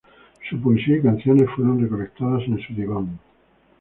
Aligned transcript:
Su 0.49 0.59
poesía 0.59 0.97
y 0.97 1.01
canciones 1.03 1.47
fueron 1.55 1.79
recolectadas 1.79 2.41
en 2.47 2.59
su 2.63 2.73
"Diván". 2.73 3.19